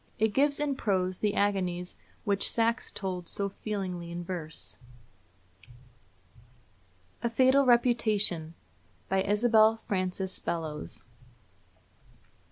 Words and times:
It 0.17 0.33
gives 0.33 0.59
in 0.59 0.77
prose 0.77 1.19
the 1.19 1.35
agonies 1.35 1.95
which 2.23 2.49
Saxe 2.49 2.91
told 2.91 3.27
so 3.27 3.49
feelingly 3.49 4.09
in 4.09 4.23
verse: 4.23 4.79
A 7.21 7.29
FATAL 7.29 7.67
REPUTATION. 7.67 8.55
BY 9.09 9.21
ISABEL 9.21 9.77
FRANCES 9.87 10.39
BELLOWS. 10.39 11.05